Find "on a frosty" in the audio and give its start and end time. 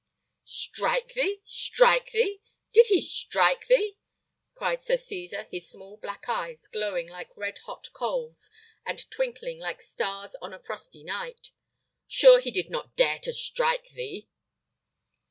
10.41-11.03